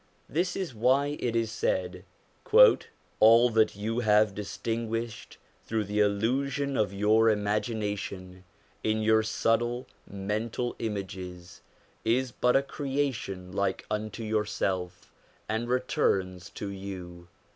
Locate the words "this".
0.27-0.55